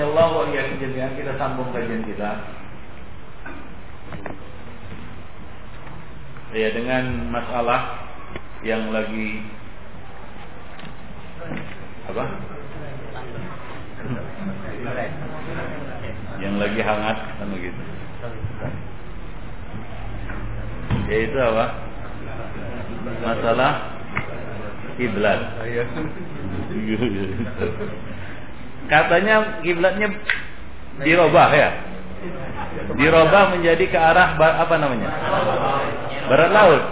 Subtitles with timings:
[0.00, 2.30] Allah wa iyyakum jami'an kita sambung kajian kita.
[6.50, 8.10] Ya dengan masalah
[8.66, 9.46] yang lagi
[12.10, 12.24] apa?
[16.40, 17.82] yang lagi hangat kan begitu.
[21.12, 21.66] Yaitu apa?
[23.20, 23.72] Masalah
[24.96, 25.40] kiblat.
[28.90, 30.08] Katanya kiblatnya
[30.98, 31.70] dirubah ya.
[32.98, 35.10] Dirubah menjadi ke arah apa namanya?
[36.26, 36.82] Barat laut.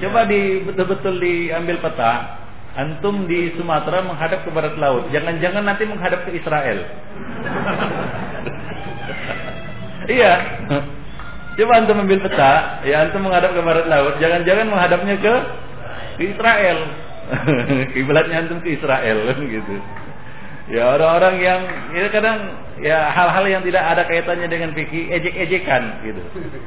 [0.00, 2.40] Coba di betul-betul diambil peta.
[2.74, 5.06] Antum di Sumatera menghadap ke barat laut.
[5.14, 6.74] Jangan-jangan nanti menghadap ke Israel.
[10.10, 10.32] iya.
[11.54, 14.18] Coba antum ambil peta, ya antum menghadap ke barat laut.
[14.18, 15.34] Jangan-jangan menghadapnya ke
[16.18, 16.78] Israel.
[17.94, 19.18] Kiblatnya antum ke Israel
[19.54, 19.74] gitu.
[20.64, 21.60] Ya orang-orang yang
[21.92, 22.38] ya kadang
[22.80, 26.20] ya hal-hal yang tidak ada kaitannya dengan fikih ejek-ejekan gitu.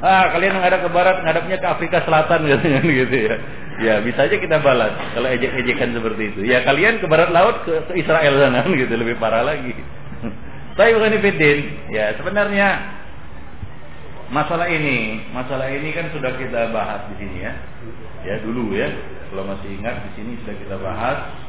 [0.06, 3.36] Ah kalian menghadap ke barat, menghadapnya ke Afrika Selatan katanya gitu ya.
[3.78, 6.40] Ya bisa aja kita balas kalau ejek-ejekan seperti itu.
[6.46, 9.74] Ya kalian ke barat laut ke, ke Israel sana gitu lebih parah lagi.
[10.78, 11.58] Tapi bukan Fidin.
[11.90, 12.78] Ya sebenarnya
[14.30, 17.52] masalah ini, masalah ini kan sudah kita bahas di sini ya.
[18.22, 18.94] Ya dulu ya.
[19.34, 21.47] Kalau masih ingat di sini sudah kita bahas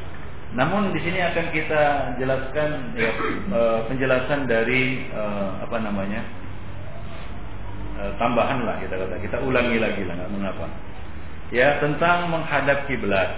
[0.50, 1.82] namun di sini akan kita
[2.18, 3.10] jelaskan ya,
[3.54, 5.22] e, penjelasan dari e,
[5.62, 6.26] apa namanya
[7.94, 9.14] e, tambahan lah kita kata.
[9.22, 10.66] Kita ulangi lagi lah nggak mengapa.
[11.54, 13.30] Ya tentang menghadap kiblat.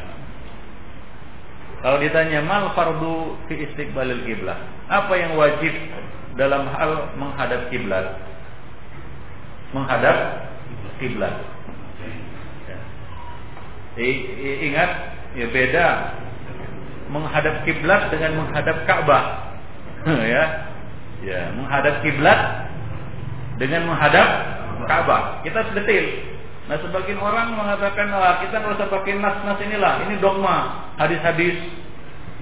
[1.84, 5.74] Kalau ditanya mal fardu fi istiqbalil kiblat apa yang wajib
[6.40, 8.16] dalam hal menghadap kiblat?
[9.76, 10.16] Menghadap
[10.96, 11.36] kiblat.
[12.64, 12.78] Ya.
[14.64, 14.90] ingat
[15.36, 15.86] ya beda
[17.12, 19.24] menghadap kiblat dengan menghadap Ka'bah.
[20.32, 20.44] ya.
[21.22, 22.40] Ya, menghadap kiblat
[23.60, 24.28] dengan menghadap
[24.88, 25.44] Ka'bah.
[25.44, 26.32] Kita detail.
[26.66, 31.58] Nah, sebagian orang mengatakan, "Ah, kita usah pakai nas-nas inilah, ini dogma, hadis-hadis."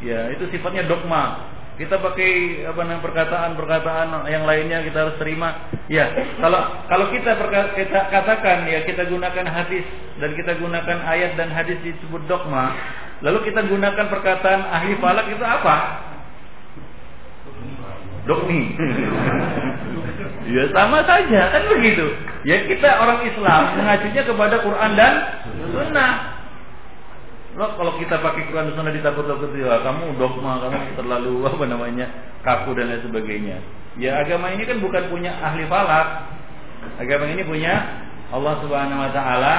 [0.01, 1.51] Ya, itu sifatnya dogma.
[1.81, 5.73] Kita pakai apa namanya perkataan-perkataan yang lainnya kita harus terima.
[5.89, 6.61] Ya, kalau
[6.93, 7.41] kalau kita,
[7.73, 9.89] kita katakan ya kita gunakan hadis
[10.21, 12.77] dan kita gunakan ayat dan hadis disebut dogma,
[13.21, 15.77] lalu kita gunakan perkataan ahli falak itu apa?
[18.29, 18.77] Dogmi.
[20.51, 22.07] ya sama saja kan begitu.
[22.45, 25.15] Ya kita orang Islam mengacunya kepada Quran dan
[25.73, 26.13] Sunnah.
[27.59, 32.07] Loh, kalau kita pakai Quran dan Sunnah ditakut-takuti, ya, kamu dogma, kamu terlalu apa namanya
[32.47, 33.59] kaku dan lain sebagainya.
[33.99, 36.31] Ya agama ini kan bukan punya ahli falak.
[36.97, 39.57] Agama ini punya Allah Subhanahu Wa Taala.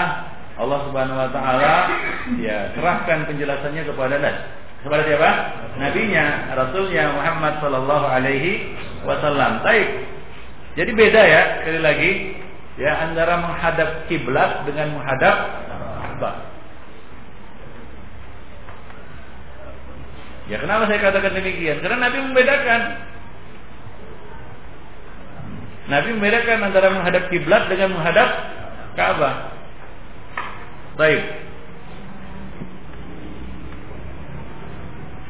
[0.62, 1.74] Allah Subhanahu Wa Taala
[2.38, 4.38] ya kerahkan penjelasannya kepada nas.
[4.82, 5.32] Kepada siapa?
[5.78, 8.74] Nabinya, Rasulnya Muhammad Sallallahu Alaihi
[9.06, 9.62] Wasallam.
[9.62, 9.90] Baik.
[10.74, 12.12] Jadi beda ya sekali lagi
[12.82, 15.36] ya antara menghadap kiblat dengan menghadap
[16.02, 16.36] Ka'bah.
[20.50, 21.78] Ya kenapa saya katakan demikian?
[21.86, 22.82] Karena Nabi membedakan.
[25.94, 28.30] Nabi membedakan antara menghadap kiblat dengan menghadap
[28.98, 29.61] Ka'bah.
[31.00, 31.24] Baik.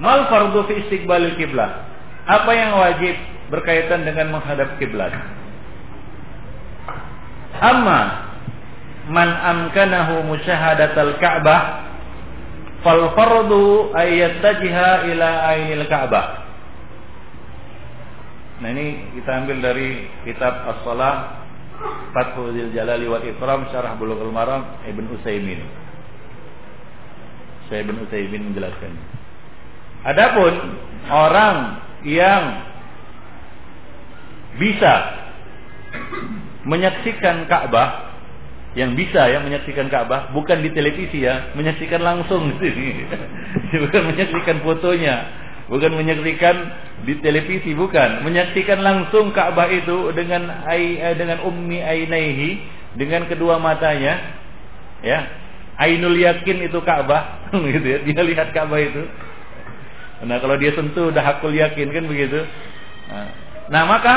[0.02, 1.70] Mal fardu fi istiqbalil kiblat.
[2.26, 3.14] Apa yang wajib
[3.54, 5.14] berkaitan dengan menghadap kiblat?
[7.62, 8.34] Amma
[9.06, 11.86] man amkanahu musyahadatal Ka'bah
[12.82, 16.50] fal fardu ayyattajiha ila ainil Ka'bah.
[18.62, 21.41] Nah ini kita ambil dari kitab As-Salah
[22.12, 25.64] Fathul Jalali wal Ikram Syarah Bulughul Maram Ibn Utsaimin.
[27.68, 28.92] Saya Ibn Utsaimin menjelaskan.
[30.04, 30.54] Adapun
[31.08, 31.58] orang
[32.04, 32.44] yang
[34.60, 34.94] bisa
[36.68, 38.12] menyaksikan Ka'bah
[38.72, 43.04] yang bisa ya menyaksikan Ka'bah bukan di televisi ya, menyaksikan langsung di sini.
[43.84, 45.16] bukan menyaksikan fotonya,
[45.68, 46.56] bukan menyaksikan
[47.06, 52.50] di televisi bukan, menyaksikan langsung Ka'bah itu dengan ai, eh, dengan ummi ainaihi
[52.96, 54.40] dengan kedua matanya.
[55.02, 55.20] Ya.
[55.82, 58.00] Ainul yakin itu Ka'bah gitu ya.
[58.06, 59.02] Dia lihat Ka'bah itu.
[60.22, 62.46] Nah, kalau dia sentuh udah hakul yakin kan begitu.
[63.10, 63.28] Nah,
[63.74, 64.16] nah maka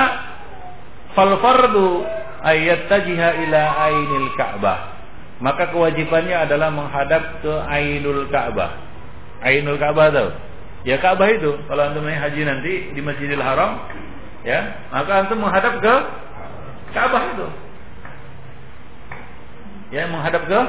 [1.17, 2.05] fal fardu
[2.45, 4.93] ayat tajiha ila ainil Ka'bah.
[5.41, 8.77] Maka kewajibannya adalah menghadap ke ainul Ka'bah.
[9.41, 10.31] Ainul Ka'bah tahu?
[10.85, 11.57] Ya Ka'bah itu.
[11.65, 13.89] Kalau antum naik haji nanti di Masjidil Haram,
[14.45, 15.95] ya, maka antum menghadap ke
[16.93, 17.49] Ka'bah itu.
[19.97, 20.61] Ya, menghadap ke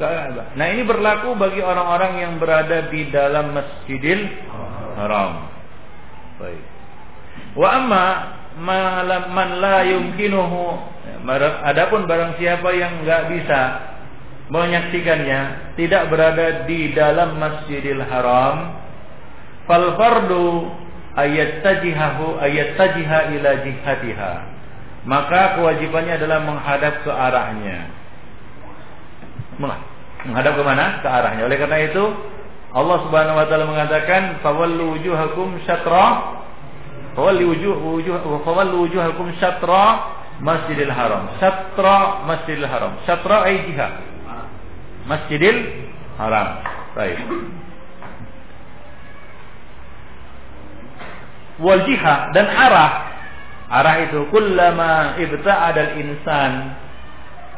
[0.00, 0.56] Ka'bah.
[0.56, 4.24] Nah, ini berlaku bagi orang-orang yang berada di dalam Masjidil
[4.96, 5.52] Haram.
[6.40, 6.64] Baik.
[7.52, 8.06] Wa amma
[8.58, 10.62] man la yumkinuhu
[11.64, 13.60] adapun barang siapa yang enggak bisa
[14.50, 18.74] menyaksikannya tidak berada di dalam Masjidil Haram
[19.64, 20.70] fal fardu
[21.16, 24.32] ayat tajihahu ayat tajiha ila jihatiha.
[25.08, 27.88] Maka kewajibannya adalah menghadap ke arahnya.
[29.56, 30.52] Menghadap.
[30.60, 30.84] Ke mana?
[31.00, 31.48] Ke arahnya.
[31.48, 32.04] Oleh karena itu
[32.70, 36.36] Allah Subhanahu wa taala mengatakan fawallu wujuhakum syatra.
[37.16, 38.14] Fawalli wujuh wujuh
[38.44, 41.32] fawallu wujuhakum syatra Masjidil Haram.
[41.40, 42.92] Syatra Masjidil Haram.
[43.08, 43.92] Syatra ay jihah
[45.08, 45.88] Masjidil
[46.20, 46.60] Haram.
[46.92, 47.18] Baik.
[51.60, 52.92] Wal jiha dan arah.
[53.70, 56.52] Arah itu kullama ibta'ada al-insan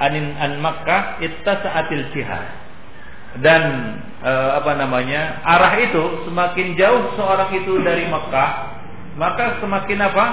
[0.02, 2.46] anin an Makkah ittasa'atil jihad.
[3.40, 3.62] Dan
[4.20, 5.40] e, apa namanya?
[5.40, 8.50] Arah itu semakin jauh seorang itu dari Makkah,
[9.16, 10.26] maka semakin apa?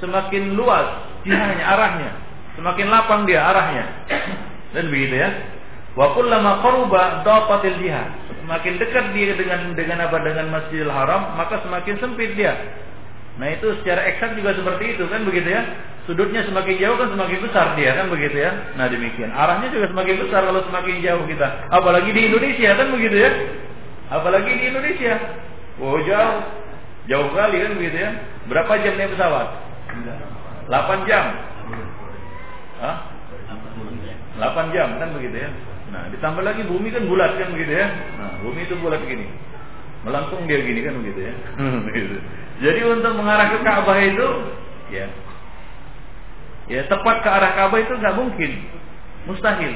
[0.00, 0.86] Semakin luas
[1.26, 2.10] jihahnya, arahnya.
[2.56, 3.84] Semakin lapang dia arahnya.
[4.74, 5.30] Dan begitu ya.
[5.98, 8.08] Wa kullama qaruba daqatil jihad.
[8.46, 12.54] Semakin dekat dia dengan dengan apa dengan Masjidil Haram, maka semakin sempit dia.
[13.38, 15.62] Nah, itu secara eksak juga seperti itu kan begitu ya.
[16.10, 18.50] Sudutnya semakin jauh kan semakin besar dia kan begitu ya.
[18.74, 19.30] Nah, demikian.
[19.30, 21.46] Arahnya juga semakin besar kalau semakin jauh kita.
[21.70, 23.30] Apalagi di Indonesia kan begitu ya.
[24.10, 25.14] Apalagi di Indonesia.
[25.78, 26.38] Oh, jauh.
[27.06, 28.10] Jauh kali kan begitu ya.
[28.50, 29.48] Berapa jam naik pesawat?
[30.66, 31.24] 8 jam.
[32.82, 32.96] Hah?
[34.42, 35.50] 8 jam kan begitu ya.
[35.88, 37.86] Nah, ditambah lagi bumi kan bulat kan begitu ya.
[38.18, 39.30] Nah, bumi itu bulat begini.
[40.02, 41.34] Melengkung dia gini kan begitu ya.
[42.58, 44.28] Jadi untuk mengarah ke Ka'bah itu
[44.90, 45.06] ya
[46.66, 48.50] ya tepat ke arah Ka'bah itu nggak mungkin.
[49.30, 49.74] Mustahil.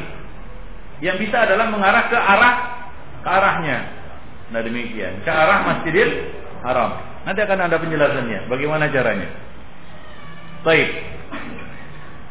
[1.02, 2.55] Yang bisa adalah mengarah ke arah
[3.23, 3.79] ke arahnya.
[4.52, 5.23] Nah, demikian.
[5.25, 6.11] Ke arah Masjidil
[6.62, 6.90] Haram.
[7.23, 9.31] Nanti akan ada penjelasannya bagaimana caranya.
[10.67, 10.90] Baik.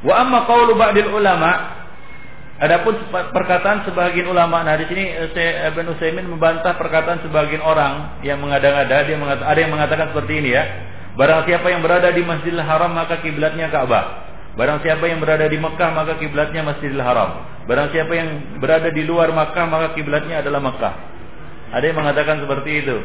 [0.04, 1.81] Wa amma qaulu ba'dil ulama
[2.62, 8.38] Adapun perkataan sebagian ulama, nah di sini eh, Ibn Utsaimin membantah perkataan sebagian orang yang
[8.38, 10.64] mengada-ngada, dia mengatakan, ada yang mengatakan seperti ini ya.
[11.18, 14.30] Barang siapa yang berada di Masjidil Haram maka kiblatnya Ka'bah.
[14.54, 17.50] Barang siapa yang berada di Mekah maka kiblatnya Masjidil Haram.
[17.66, 18.30] Barang siapa yang
[18.62, 20.94] berada di luar Mekah maka kiblatnya adalah Mekah.
[21.74, 22.98] Ada yang mengatakan seperti itu.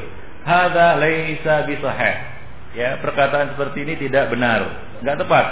[0.44, 2.16] Hada laisa bisahih.
[2.76, 4.68] Ya, perkataan seperti ini tidak benar,
[5.00, 5.46] enggak tepat.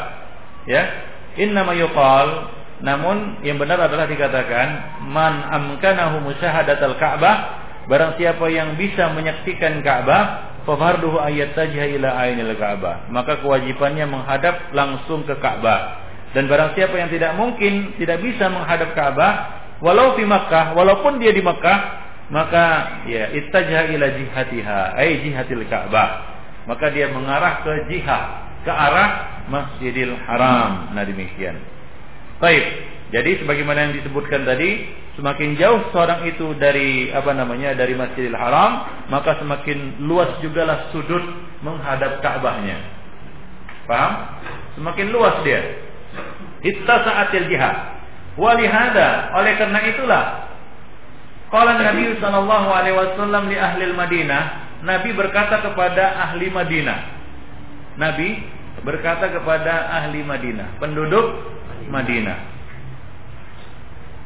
[0.68, 0.82] Ya.
[1.40, 1.72] Inna ma
[2.84, 7.36] namun yang benar adalah dikatakan man amkanahu musyahadatal Ka'bah
[7.88, 13.08] barang siapa yang bisa menyaksikan Ka'bah fafarduhu ayat tajha ila ainil Ka'bah.
[13.08, 16.04] Maka kewajibannya menghadap langsung ke Ka'bah.
[16.36, 21.32] Dan barang siapa yang tidak mungkin tidak bisa menghadap Ka'bah walau di Makkah walaupun dia
[21.32, 26.36] di Makkah maka ya ittajha ila jihatiha ay jihatil Ka'bah.
[26.68, 30.92] Maka dia mengarah ke jihad ke arah Masjidil Haram.
[30.92, 31.73] Nah demikian
[32.42, 32.64] Baik.
[33.14, 39.06] Jadi sebagaimana yang disebutkan tadi, semakin jauh seorang itu dari apa namanya dari Masjidil Haram,
[39.06, 41.22] maka semakin luas jugalah sudut
[41.62, 42.78] menghadap Ka'bahnya.
[43.86, 44.12] Paham?
[44.74, 45.62] Semakin luas dia.
[46.64, 47.76] Ittasa'atil jihad.
[48.34, 50.24] Walihada, oleh karena itulah
[51.54, 54.42] Qala Nabi sallallahu alaihi wasallam li ahli Madinah,
[54.82, 56.98] Nabi berkata kepada ahli Madinah.
[57.94, 58.42] Nabi
[58.82, 61.53] berkata kepada ahli Madinah, penduduk
[61.94, 62.38] Madinah.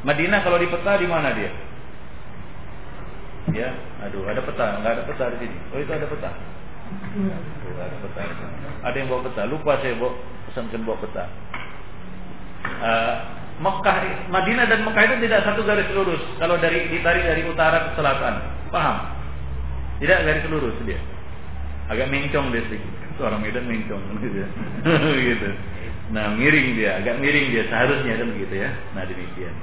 [0.09, 1.53] Madinah kalau di peta di mana dia?
[3.53, 3.73] Ya,
[4.05, 5.57] aduh ada peta, nggak ada peta di sini.
[5.73, 6.31] Oh itu ada peta.
[6.33, 8.21] Oh, ada peta.
[8.89, 9.43] Ada yang bawa peta.
[9.49, 10.17] Lupa saya bawa
[10.49, 11.25] pesankan bawa peta.
[12.79, 13.15] Uh,
[13.59, 13.97] Mekah,
[14.31, 16.23] Madinah dan Mekah itu tidak satu garis lurus.
[16.39, 18.35] Kalau dari ditarik dari utara ke selatan,
[18.71, 18.97] paham?
[19.99, 21.01] Tidak garis lurus dia.
[21.91, 22.93] Agak mencong dia sedikit.
[23.19, 25.49] Orang Medan mencong gitu.
[26.09, 28.71] Nah miring dia, agak miring dia seharusnya kan begitu ya.
[28.97, 29.55] Nah demikian.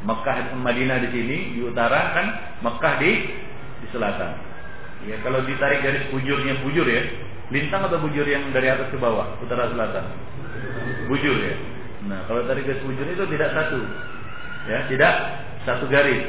[0.00, 2.26] Mekah Madinah di sini di utara kan,
[2.64, 3.12] Mekah di
[3.84, 4.32] di selatan.
[5.04, 7.04] Ya kalau ditarik garis bujurnya bujur ya,
[7.52, 10.04] lintang atau bujur yang dari atas ke bawah, utara selatan.
[11.04, 11.54] Bujur ya.
[12.08, 13.80] Nah kalau tarik garis bujur itu tidak satu,
[14.72, 15.12] ya tidak
[15.68, 16.24] satu garis,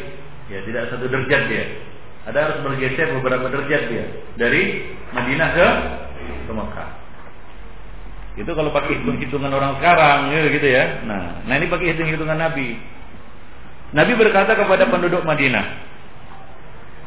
[0.52, 1.66] ya tidak satu derajat dia.
[2.28, 5.68] Ada harus bergeser beberapa derajat dia dari Madinah ke
[6.44, 7.01] ke Mekah.
[8.40, 11.04] Itu kalau pakai hitung-hitungan orang sekarang gitu, gitu ya.
[11.04, 12.80] Nah, nah ini pakai hitung-hitungan Nabi.
[13.92, 15.66] Nabi berkata kepada penduduk Madinah,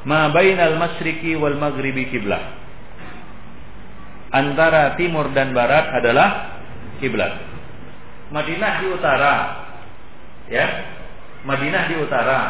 [0.05, 2.45] "Ma bainal masyriqi wal maghribi kiblat."
[4.35, 6.61] Antara timur dan barat adalah
[7.01, 7.33] kiblat.
[8.35, 9.35] Madinah di utara.
[10.51, 10.67] Ya.
[11.47, 12.41] Madinah di utara.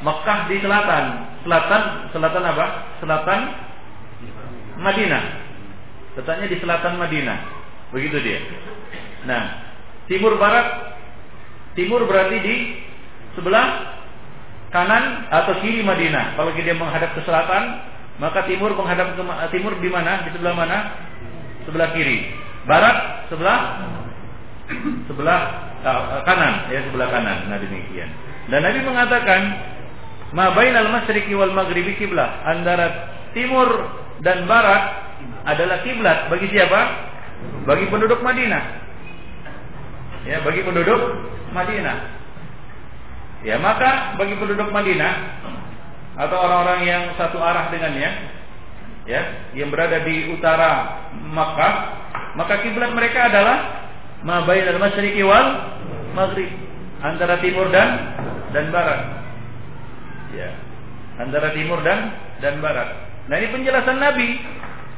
[0.00, 1.04] Mekah di selatan.
[1.44, 2.66] Selatan selatan apa?
[3.04, 3.40] Selatan
[4.80, 5.24] Madinah.
[6.16, 7.59] Letaknya di selatan Madinah.
[7.90, 8.40] Begitu dia.
[9.26, 9.42] Nah,
[10.06, 10.96] timur barat
[11.74, 12.56] timur berarti di
[13.34, 13.98] sebelah
[14.70, 16.38] kanan atau kiri Madinah.
[16.38, 17.62] Kalau dia menghadap ke selatan,
[18.22, 19.22] maka timur menghadap ke
[19.54, 20.26] timur di mana?
[20.26, 20.78] Di sebelah mana?
[21.66, 22.30] Sebelah kiri.
[22.64, 23.58] Barat sebelah
[25.10, 25.40] sebelah
[25.82, 27.50] uh, kanan ya sebelah kanan.
[27.50, 28.10] Nah demikian.
[28.50, 29.40] Dan Nabi mengatakan
[30.30, 33.66] ma bainal masyriqi wal maghribi kiblah antara timur
[34.22, 35.10] dan barat
[35.48, 37.09] adalah kiblat bagi siapa?
[37.64, 38.64] Bagi penduduk Madinah.
[40.24, 41.00] Ya, bagi penduduk
[41.52, 41.98] Madinah.
[43.40, 45.14] Ya, maka bagi penduduk Madinah
[46.20, 48.10] atau orang-orang yang satu arah dengannya,
[49.08, 49.22] ya,
[49.56, 51.74] yang berada di utara Makkah,
[52.36, 53.88] maka kiblat mereka adalah
[54.20, 55.48] ma bainal masyriqi wal
[56.12, 56.52] maghrib,
[57.00, 57.88] antara timur dan
[58.52, 59.00] dan barat.
[60.36, 60.50] Ya.
[61.16, 62.88] Antara timur dan dan barat.
[63.28, 64.28] Nah, ini penjelasan Nabi.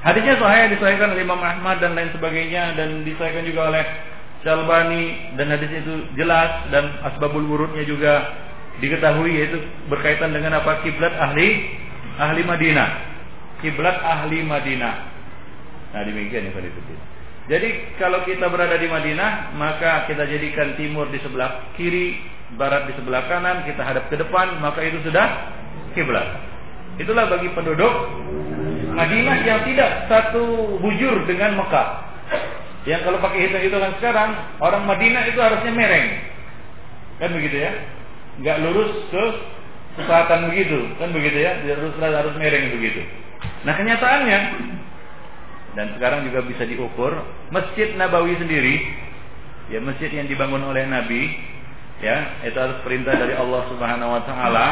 [0.02, 3.85] Hadisnya sahih disahihkan oleh Imam Ahmad dan lain sebagainya dan disahihkan juga oleh
[4.42, 8.35] Syalbani dan hadis itu jelas dan asbabul wurudnya juga
[8.82, 11.78] diketahui yaitu berkaitan dengan apa kiblat ahli
[12.18, 12.90] ahli Madinah.
[13.62, 14.94] Kiblat ahli Madinah.
[15.94, 16.75] Nah demikian ya Fadil
[17.47, 17.68] Jadi
[18.02, 22.18] kalau kita berada di Madinah maka kita jadikan timur di sebelah kiri,
[22.59, 25.54] barat di sebelah kanan, kita hadap ke depan maka itu sudah
[25.94, 26.42] kiblat.
[26.99, 27.94] Itulah bagi penduduk
[28.92, 31.88] Madinah yang tidak satu bujur dengan Mekah.
[32.82, 36.06] Yang kalau pakai hitung-hitungan sekarang, orang Madinah itu harusnya mereng.
[37.22, 37.72] Kan begitu ya?
[38.42, 39.25] Nggak lurus ke
[40.02, 41.52] selatan begitu, kan begitu ya?
[41.62, 43.00] Harus harus mereng begitu.
[43.62, 44.40] Nah, kenyataannya
[45.72, 47.12] dan sekarang juga bisa diukur
[47.49, 48.76] Masjid Nabawi sendiri
[49.72, 51.32] ya masjid yang dibangun oleh Nabi
[52.04, 54.66] ya itu harus perintah dari Allah Subhanahu wa taala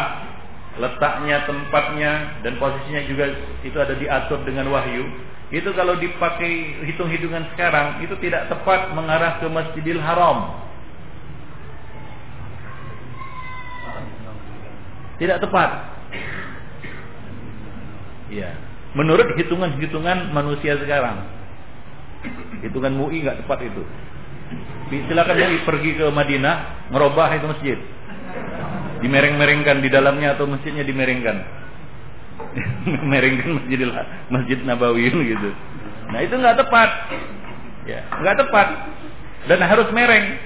[0.79, 3.25] letaknya tempatnya dan posisinya juga
[3.67, 5.03] itu ada diatur dengan wahyu
[5.51, 10.63] itu kalau dipakai hitung-hitungan sekarang itu tidak tepat mengarah ke Masjidil Haram.
[15.19, 15.71] Tidak tepat.
[18.31, 18.55] Ya.
[18.95, 21.27] Menurut hitungan-hitungan manusia sekarang.
[22.63, 23.83] Hitungan MUI nggak tepat itu.
[25.11, 27.79] Silakan pergi ke Madinah, merubah itu masjid.
[29.01, 31.61] Dimereng-merengkan di dalamnya atau masjidnya dimerengkan.
[33.11, 33.93] meringkan masjidil
[34.33, 35.51] masjid Nabawi gitu.
[36.11, 36.91] Nah itu nggak tepat,
[37.87, 38.69] ya nggak tepat
[39.47, 40.37] dan harus mereng.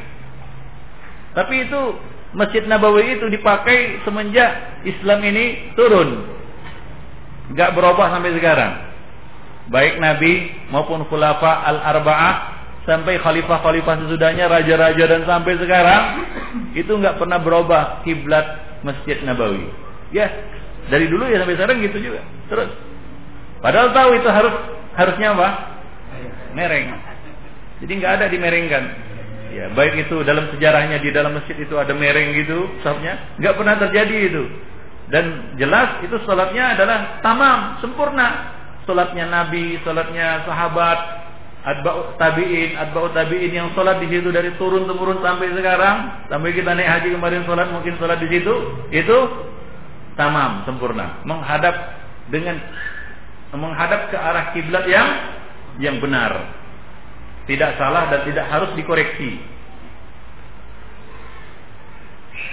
[1.34, 1.80] Tapi itu
[2.36, 6.28] masjid Nabawi itu dipakai semenjak Islam ini turun,
[7.56, 8.72] nggak berubah sampai sekarang.
[9.64, 12.36] Baik Nabi maupun Khulafa al Arba'ah
[12.84, 16.02] sampai khalifah-khalifah sesudahnya, raja-raja dan sampai sekarang
[16.76, 19.68] itu nggak pernah berubah kiblat Masjid Nabawi.
[20.12, 20.28] Ya,
[20.92, 22.20] dari dulu ya sampai sekarang gitu juga.
[22.52, 22.70] Terus.
[23.64, 24.54] Padahal tahu itu harus
[24.94, 25.48] harusnya apa?
[26.52, 26.86] Mereng.
[27.80, 28.84] Jadi nggak ada dimerengkan.
[29.54, 33.74] Ya, baik itu dalam sejarahnya di dalam masjid itu ada mereng gitu, sahnya nggak pernah
[33.78, 34.44] terjadi itu.
[35.08, 38.56] Dan jelas itu sholatnya adalah tamam, sempurna.
[38.84, 40.98] Sholatnya Nabi, sholatnya sahabat,
[41.64, 46.76] adba'ut tabi'in, adba'ut tabi'in yang sholat di situ dari turun temurun sampai sekarang, sampai kita
[46.76, 48.54] naik haji kemarin sholat mungkin sholat di situ,
[48.92, 49.18] itu
[50.20, 51.24] tamam sempurna.
[51.24, 51.74] Menghadap
[52.28, 52.60] dengan
[53.56, 55.08] menghadap ke arah kiblat yang
[55.80, 56.52] yang benar.
[57.44, 59.36] Tidak salah dan tidak harus dikoreksi.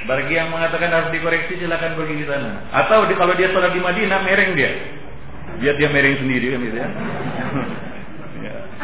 [0.01, 2.68] Bagi yang mengatakan harus dikoreksi silakan pergi di sana.
[2.74, 4.72] Atau di, kalau dia sholat di Madinah mereng dia.
[5.62, 6.89] Biar dia mereng sendiri kan gitu ya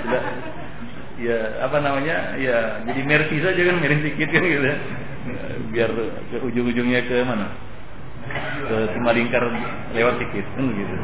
[0.08, 0.24] sudah,
[1.20, 1.38] ya
[1.68, 4.72] apa namanya ya jadi mercy saja kan mereng sedikit kan gitu
[5.76, 5.90] biar
[6.32, 7.52] ke ujung-ujungnya ke mana
[8.68, 9.44] ke Timalingkar
[9.96, 10.96] lewat sedikit kan gitu.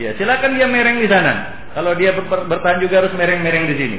[0.00, 1.52] Ya, silakan dia mereng di sana.
[1.76, 3.98] Kalau dia ber bertahan juga harus mereng-mereng di sini.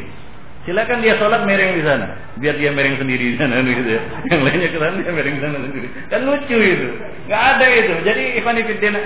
[0.66, 4.02] Silakan dia sholat mereng di sana, biar dia mereng sendiri di sana gitu ya.
[4.30, 5.88] Yang lainnya ke sana dia mereng di sana sendiri.
[6.10, 6.88] Kan lucu itu.
[7.30, 7.94] Gak ada itu.
[8.06, 8.58] Jadi Ivan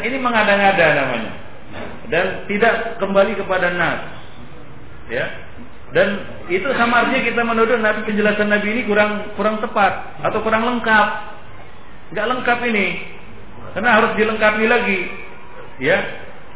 [0.03, 1.31] ini mengada-ngada namanya.
[2.07, 3.99] Dan tidak kembali kepada nas.
[5.11, 5.25] Ya.
[5.95, 6.19] Dan
[6.51, 11.07] itu sama artinya kita menuduh Nabi penjelasan Nabi ini kurang kurang tepat atau kurang lengkap
[12.11, 12.87] nggak lengkap ini.
[13.75, 14.99] Karena harus dilengkapi lagi.
[15.83, 15.99] Ya.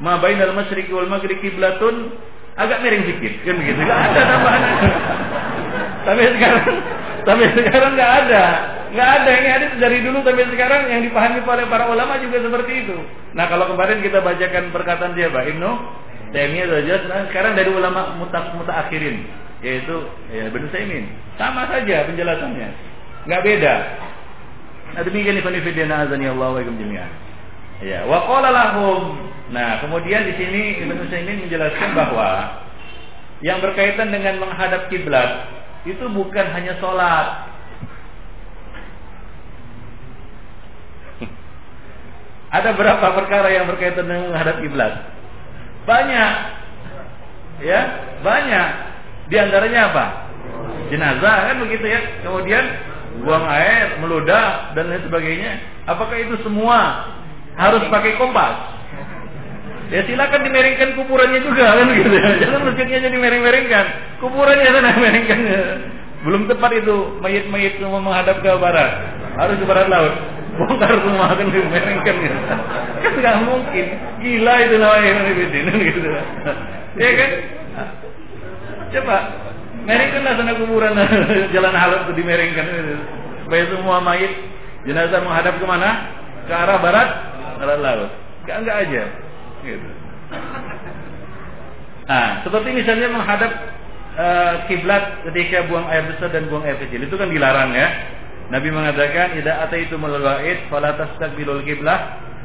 [0.01, 2.15] Ma bainal masyriqi wal maghribi kiblatun
[2.58, 3.79] agak miring sedikit kan begitu.
[3.79, 4.62] Enggak ada tambahan.
[6.08, 6.63] sampai sekarang
[7.24, 8.46] sampai sekarang enggak ada.
[8.91, 12.86] Enggak ada ini hadis dari dulu sampai sekarang yang dipahami oleh para ulama juga seperti
[12.86, 12.98] itu.
[13.31, 15.48] Nah, kalau kemarin kita bacakan perkataan siapa?
[15.48, 15.69] Ibnu
[16.36, 17.03] Taimiyah jelas.
[17.07, 19.24] Nah, sekarang dari ulama mutak mutaakhirin
[19.63, 19.95] yaitu
[20.36, 21.07] ya Ibnu Taimin.
[21.39, 22.69] Sama saja penjelasannya.
[23.25, 23.75] Enggak beda.
[24.91, 26.62] Nah demikian ikhwan fillah azani Allah wa.
[27.81, 28.19] Ya, wa
[29.51, 32.29] Nah, kemudian di sini Ibnu Utsaimin menjelaskan bahwa
[33.43, 35.51] yang berkaitan dengan menghadap kiblat
[35.83, 37.50] itu bukan hanya sholat.
[42.51, 44.93] Ada berapa perkara yang berkaitan dengan menghadap kiblat?
[45.88, 46.34] Banyak.
[47.63, 47.81] Ya,
[48.20, 48.67] banyak.
[49.31, 50.05] Di antaranya apa?
[50.91, 52.00] Jenazah kan begitu ya.
[52.27, 52.63] Kemudian
[53.24, 55.51] buang air, meludah dan lain sebagainya.
[55.88, 57.08] Apakah itu semua
[57.55, 58.84] harus pakai kompas?
[59.91, 62.15] Ya silakan dimeringkan kuburannya juga kan gitu.
[62.15, 63.86] Jangan masjidnya jadi mereng-merengkan.
[64.24, 65.39] Kuburannya sana merengkan.
[66.24, 68.91] Belum tepat itu mayit-mayit menghadap ke barat.
[69.36, 70.15] Harus ke barat laut.
[70.62, 72.38] Bongkar semua kan dimerengkan gitu.
[73.01, 73.86] Kan nggak mungkin.
[74.22, 76.00] Gila itu namanya Bidin gitu.
[77.01, 77.32] Ya kan?
[78.91, 79.15] Coba
[79.82, 80.94] merengkanlah sana kuburan
[81.56, 82.65] jalan halat itu dimerengkan
[83.48, 84.34] supaya semua mayit
[84.86, 85.89] jenazah menghadap ke mana?
[86.46, 87.10] Ke arah barat,
[87.58, 88.12] barat laut.
[88.46, 89.03] Enggak enggak aja.
[89.65, 89.89] Gitu.
[92.12, 93.51] Nah, seperti misalnya menghadap
[94.18, 97.88] uh, kiblat ketika buang air besar dan buang air kecil itu kan dilarang ya.
[98.51, 102.00] Nabi mengatakan idza ataitumul wa'id fala tastaqbilul qiblah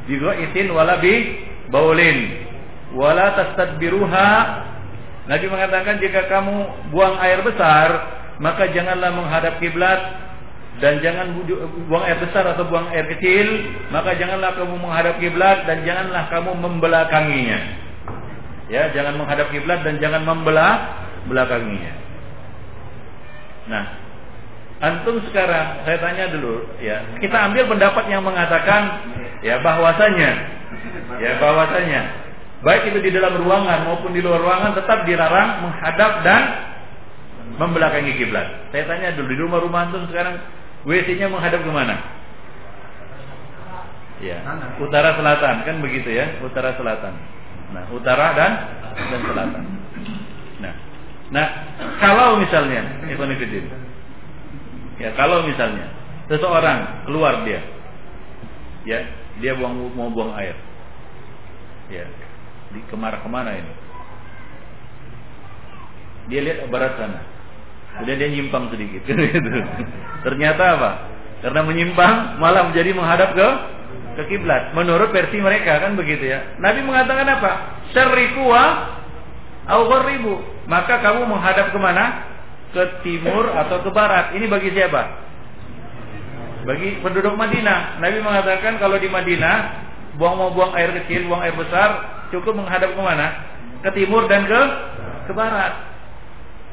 [0.06, 2.46] bi ghaitin wala bi baulin
[2.94, 4.30] wala tastadbiruha
[5.26, 10.26] Nabi mengatakan jika kamu buang air besar maka janganlah menghadap kiblat
[10.76, 11.32] dan jangan
[11.88, 13.48] buang air besar atau buang air kecil,
[13.88, 17.60] maka janganlah kamu menghadap kiblat dan janganlah kamu membelakanginya.
[18.68, 21.00] Ya, jangan menghadap kiblat dan jangan membelah
[21.32, 21.96] belakanginya.
[23.72, 23.84] Nah,
[24.80, 29.00] antum sekarang saya tanya dulu ya, kita ambil pendapat yang mengatakan
[29.40, 30.30] ya bahwasanya
[31.16, 32.00] ya bahwasanya
[32.61, 36.42] baik itu di dalam ruangan maupun di luar ruangan tetap dilarang menghadap dan
[37.56, 38.68] membelakangi kiblat.
[38.75, 40.37] Saya tanya dulu di rumah-rumah antum sekarang
[40.85, 41.97] WC-nya menghadap ke mana?
[44.21, 44.40] Ya,
[44.80, 47.12] utara selatan kan begitu ya, utara selatan.
[47.73, 48.52] Nah, utara dan
[48.97, 49.62] dan selatan.
[50.61, 50.75] Nah,
[51.33, 51.47] nah
[52.00, 53.30] kalau misalnya Ibn
[54.97, 55.93] ya kalau misalnya
[56.28, 57.61] seseorang keluar dia,
[58.89, 59.00] ya
[59.41, 60.56] dia buang mau buang air,
[61.93, 62.04] ya
[62.73, 63.73] di ke mana ke mana ini?
[66.26, 67.23] Dia lihat barat sana,
[67.97, 69.09] Kemudian dia nyimpang sedikit.
[70.26, 70.91] Ternyata apa?
[71.41, 73.49] Karena menyimpang malah menjadi menghadap ke
[74.21, 74.76] ke kiblat.
[74.76, 76.61] Menurut versi mereka kan begitu ya.
[76.61, 77.50] Nabi mengatakan apa?
[77.97, 78.65] Syarriku wa
[80.04, 80.45] ribu.
[80.69, 82.35] Maka kamu menghadap ke mana?
[82.76, 84.36] Ke timur atau ke barat.
[84.36, 85.25] Ini bagi siapa?
[86.69, 87.97] Bagi penduduk Madinah.
[88.04, 89.56] Nabi mengatakan kalau di Madinah
[90.21, 93.26] buang mau buang air kecil, buang air besar, cukup menghadap ke mana?
[93.80, 94.60] Ke timur dan ke
[95.25, 95.97] ke barat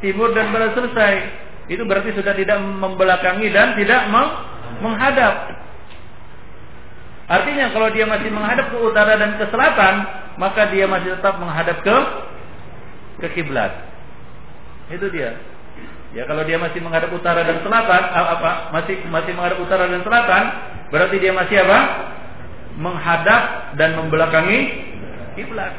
[0.04, 1.13] timur dan barat selesai.
[1.72, 4.12] Itu berarti sudah tidak membelakangi dan tidak
[4.84, 5.56] menghadap.
[7.32, 10.04] Artinya kalau dia masih menghadap ke utara dan ke selatan,
[10.36, 11.98] maka dia masih tetap menghadap ke
[13.24, 13.72] ke kiblat.
[14.92, 15.39] Itu dia.
[16.13, 18.69] Ya kalau dia masih menghadap utara dan selatan, apa?
[18.69, 20.43] Masih masih menghadap utara dan selatan,
[20.93, 21.80] berarti dia masih apa?
[22.78, 24.60] Menghadap dan membelakangi
[25.34, 25.73] kiblat.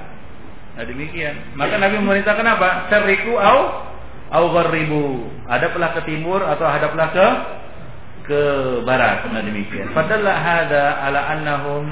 [0.75, 1.55] Nah demikian.
[1.55, 2.91] Maka Nabi memerintahkan apa?
[2.91, 3.59] Syariku au
[4.35, 7.27] au gharribu hadaplah ke timur atau hadaplah ke
[8.25, 8.41] ke
[8.83, 11.87] barat nah demikian padahal hada ala annahum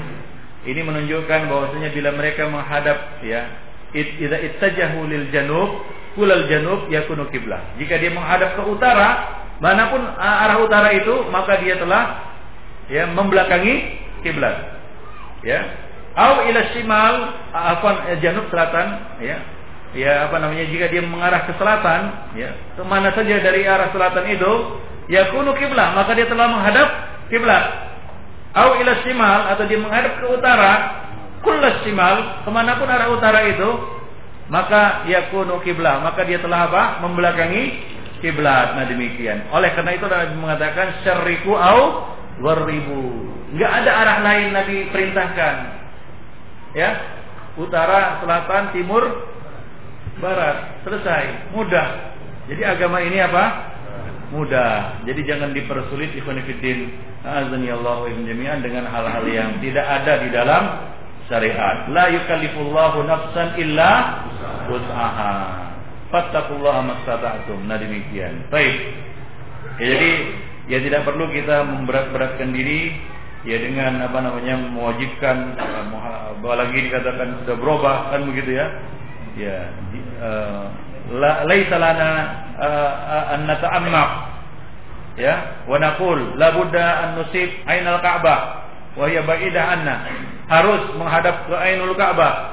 [0.67, 3.47] ini menunjukkan bahwasanya bila mereka menghadap ya
[3.95, 7.77] idza ittajahu lil janub kulal janub yakunu kiblah.
[7.77, 9.09] Jika dia menghadap ke utara
[9.61, 12.33] mana pun arah utara itu maka dia telah
[12.89, 14.55] ya membelakangi kiblat
[15.45, 15.59] ya.
[16.13, 17.15] Au ila shimal
[17.51, 19.37] afan eh, janub selatan ya.
[19.93, 22.01] Ya apa namanya jika dia mengarah ke selatan
[22.37, 22.53] ya.
[22.77, 24.53] Ke mana saja dari arah selatan itu
[25.11, 26.87] ya kunu kiblat maka dia telah menghadap
[27.27, 27.65] kiblat
[28.53, 30.73] au ila simal atau dia menghadap ke utara
[31.41, 33.69] kullas simal ke mana pun arah utara itu
[34.51, 37.63] maka ya kunu kiblat maka dia telah apa membelakangi
[38.19, 42.11] kiblat nah demikian oleh karena itu Nabi mengatakan syariku au
[42.43, 45.55] waribu nggak ada arah lain Nabi perintahkan
[46.75, 46.89] ya
[47.55, 49.33] utara selatan timur
[50.19, 51.87] barat, selesai, mudah.
[52.51, 53.45] Jadi agama ini apa?
[54.35, 55.03] Mudah.
[55.07, 57.11] Jadi jangan dipersulit ikhwan fillah.
[57.23, 60.63] Azani Allah jami'an dengan hal-hal yang tidak ada di dalam
[61.31, 61.87] syariat.
[61.87, 63.91] La yukallifullahu nafsan illa
[64.69, 65.33] wus'aha.
[66.13, 67.65] Fattaqullaha mastata'tum.
[67.65, 68.47] Nah demikian.
[68.53, 68.75] Baik.
[69.81, 70.11] Ya, jadi
[70.69, 72.95] ya tidak perlu kita memberat-beratkan diri
[73.43, 75.59] ya dengan apa namanya mewajibkan
[76.39, 78.67] apalagi dikatakan sudah berubah kan begitu ya
[79.35, 79.57] ya
[80.23, 80.65] uh,
[81.43, 82.09] laisa lana
[82.55, 84.11] uh, an nata'ammaq
[85.19, 88.63] ya wa naqul la budda an nusib ainal ka'bah
[88.95, 89.95] wa hiya ba'idah anna
[90.47, 92.52] harus menghadap ke ainul ka'bah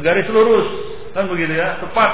[0.00, 0.68] garis lurus.
[1.12, 1.80] Kan begitu ya?
[1.80, 2.12] Tepat.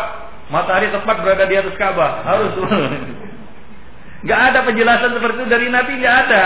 [0.51, 2.22] Matahari tepat berada di atas Ka'bah.
[2.27, 2.53] Harus.
[4.27, 5.46] Nggak ada penjelasan seperti itu.
[5.51, 6.44] Dari Nabi nggak ada.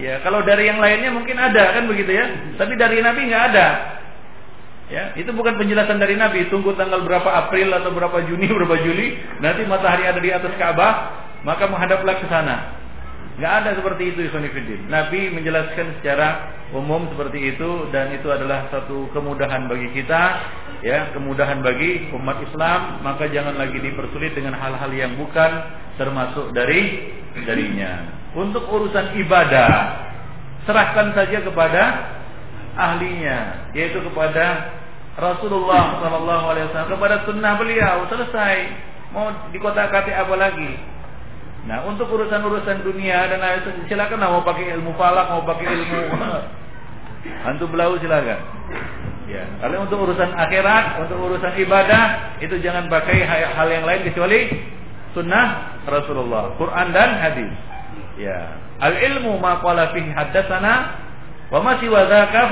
[0.00, 2.56] Ya kalau dari yang lainnya mungkin ada kan begitu ya?
[2.56, 3.66] Tapi dari Nabi nggak ada.
[4.88, 6.48] Ya itu bukan penjelasan dari Nabi.
[6.48, 10.92] Tunggu tanggal berapa April atau berapa Juni berapa Juli nanti matahari ada di atas Ka'bah
[11.44, 12.56] maka menghadaplah ke sana
[13.38, 14.90] nggak ada seperti itu Ikhwanifiddin.
[14.90, 20.22] Nabi menjelaskan secara umum seperti itu dan itu adalah satu kemudahan bagi kita
[20.82, 22.98] ya kemudahan bagi umat Islam.
[23.06, 25.50] Maka jangan lagi dipersulit dengan hal-hal yang bukan
[25.94, 27.14] termasuk dari
[27.46, 28.10] darinya.
[28.34, 29.70] Untuk urusan ibadah
[30.66, 31.82] serahkan saja kepada
[32.74, 34.74] ahlinya yaitu kepada
[35.14, 38.02] Rasulullah Wasallam kepada sunnah beliau.
[38.10, 38.56] Selesai.
[39.08, 40.97] Mau dikotak-katik apa lagi
[41.68, 43.44] Nah untuk urusan-urusan dunia dan
[43.84, 46.00] silakan mau pakai ilmu falak mau pakai ilmu
[47.44, 48.40] hantu belau silakan.
[49.28, 54.48] Ya, kalau untuk urusan akhirat, untuk urusan ibadah itu jangan pakai hal yang lain kecuali
[55.12, 57.52] sunnah Rasulullah, Quran dan hadis.
[58.16, 60.74] Ya, al ilmu ma qala fihi haddatsana
[61.52, 62.48] wa ma siwa dzaka.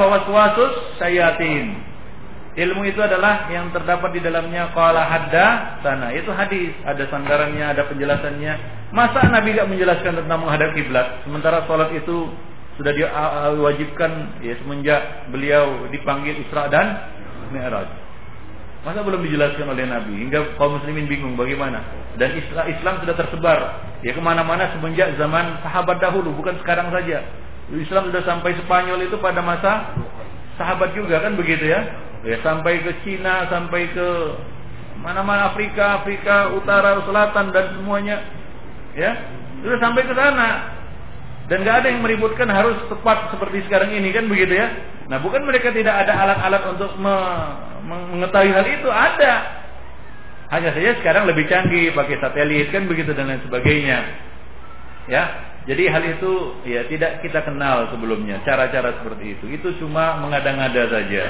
[2.56, 6.08] Ilmu itu adalah yang terdapat di dalamnya qala hadda sana.
[6.16, 8.52] Itu hadis, ada sandarannya, ada penjelasannya.
[8.96, 12.32] Masa Nabi tidak menjelaskan tentang menghadap kiblat sementara salat itu
[12.80, 16.96] sudah diwajibkan ya semenjak beliau dipanggil Isra dan
[17.52, 17.92] Mi'raj.
[18.88, 21.84] Masa belum dijelaskan oleh Nabi hingga kaum muslimin bingung bagaimana?
[22.16, 27.20] Dan Islam sudah tersebar ya ke mana-mana semenjak zaman sahabat dahulu bukan sekarang saja.
[27.68, 29.92] Islam sudah sampai Spanyol itu pada masa
[30.56, 34.08] sahabat juga kan begitu ya ya sampai ke Cina sampai ke
[34.98, 38.18] mana-mana Afrika Afrika Utara Selatan dan semuanya.
[38.98, 39.14] Ya
[39.62, 40.74] sudah sampai ke sana.
[41.46, 44.66] Dan nggak ada yang meributkan harus tepat seperti sekarang ini kan begitu ya?
[45.06, 47.16] Nah bukan mereka tidak ada alat-alat untuk me
[47.86, 49.34] mengetahui hal itu ada.
[50.50, 53.98] Hanya saja sekarang lebih canggih pakai satelit kan begitu dan lain sebagainya.
[55.06, 55.22] Ya
[55.70, 56.32] jadi hal itu
[56.66, 59.46] ya tidak kita kenal sebelumnya cara-cara seperti itu.
[59.54, 61.24] Itu cuma mengada-ngada saja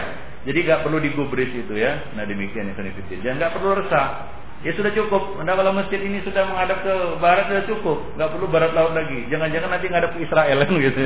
[0.47, 2.07] jadi nggak perlu digubris itu ya.
[2.15, 4.31] Nah demikian yang Jangan ya, nggak perlu resah.
[4.63, 5.43] Ya sudah cukup.
[5.43, 7.99] Anda kalau masjid ini sudah menghadap ke barat sudah cukup.
[8.15, 9.27] Nggak perlu barat laut lagi.
[9.27, 11.01] Jangan-jangan nanti ngadap ke Israel kan gitu.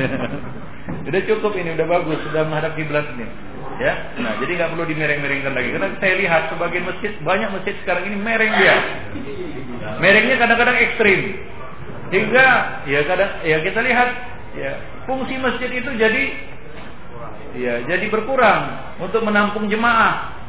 [1.01, 3.25] Sudah cukup ini, udah bagus, sudah menghadap kiblat ini.
[3.81, 5.69] Ya, nah jadi nggak perlu dimereng-merengkan lagi.
[5.73, 8.75] Karena saya lihat sebagian masjid banyak masjid sekarang ini mereng dia.
[9.97, 11.19] Merengnya kadang-kadang ekstrim.
[12.13, 12.47] Hingga
[12.85, 14.09] ya kadang ya kita lihat
[14.53, 14.71] ya
[15.09, 16.50] fungsi masjid itu jadi
[17.57, 20.39] ya jadi berkurang untuk menampung jemaah.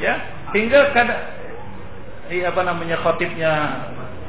[0.00, 0.14] Ya
[0.56, 1.20] hingga kadang
[2.32, 3.52] iya apa namanya khotibnya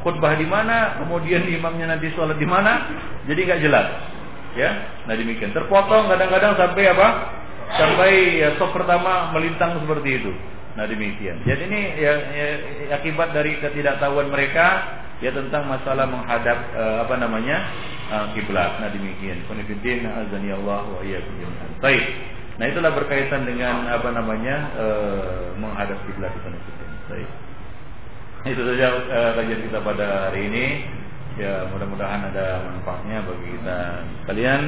[0.04, 2.90] khutbah di mana kemudian imamnya nanti sholat di mana
[3.26, 3.88] jadi nggak jelas.
[4.54, 4.70] Ya
[5.10, 5.56] nah demikian.
[5.56, 7.08] Terpotong kadang-kadang sampai apa?
[7.74, 8.12] Sampai
[8.44, 10.32] ya sop pertama melintang seperti itu.
[10.74, 11.42] Nah demikian.
[11.46, 12.48] Jadi ini ya, ya
[12.98, 17.58] akibat dari ketidaktahuan mereka ya tentang masalah menghadap uh, apa namanya
[18.10, 18.80] uh, kiblat.
[18.80, 19.44] Nah demikian.
[19.46, 21.02] Qanifiddin azani Allah wa.
[21.84, 22.06] Baik.
[22.58, 26.50] Nah itulah berkaitan dengan apa namanya uh, menghadap kiblat itu.
[27.10, 27.30] Baik.
[28.44, 28.88] Itu saja
[29.40, 30.66] kajian kita pada hari ini.
[31.34, 33.78] Ya mudah-mudahan ada manfaatnya bagi kita
[34.24, 34.62] sekalian.